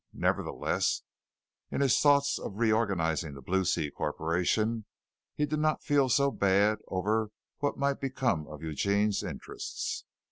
Nevertheless, 0.13 1.03
in 1.69 1.81
his 1.81 1.99
thoughts 2.01 2.39
of 2.39 2.57
reorganizing 2.57 3.35
the 3.35 3.41
Blue 3.43 3.63
Sea 3.63 3.91
Corporation, 3.91 4.85
he 5.35 5.45
did 5.45 5.59
not 5.59 5.83
feel 5.83 6.09
so 6.09 6.31
bad 6.31 6.79
over 6.87 7.29
what 7.59 7.77
might 7.77 8.01
become 8.01 8.47
of 8.47 8.63
Eugene's 8.63 9.21
interests. 9.21 10.05